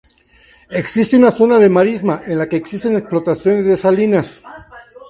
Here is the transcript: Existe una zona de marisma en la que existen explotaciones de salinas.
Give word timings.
Existe 0.71 1.15
una 1.15 1.29
zona 1.29 1.59
de 1.59 1.69
marisma 1.69 2.23
en 2.25 2.39
la 2.39 2.49
que 2.49 2.55
existen 2.55 2.95
explotaciones 2.97 3.65
de 3.67 3.77
salinas. 3.77 4.41